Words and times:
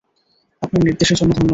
আপনার 0.61 0.81
নির্দেশের 0.83 1.17
জন্য 1.17 1.31
ধন্যবাদ। 1.31 1.49